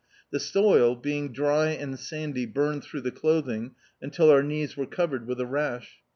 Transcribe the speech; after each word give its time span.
The 0.31 0.39
soil, 0.39 0.95
being 0.95 1.31
dry 1.31 1.67
and 1.67 1.99
sandy 1.99 2.47
burned 2.47 2.81
throu^ 2.81 3.03
the 3.03 3.11
clothing 3.11 3.75
until 4.01 4.31
our 4.31 4.41
knees 4.41 4.75
were 4.75 4.87
covered 4.87 5.27
with 5.27 5.39
a 5.39 5.45
rash. 5.45 5.99